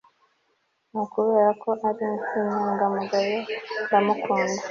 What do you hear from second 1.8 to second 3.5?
ari inyangamugayo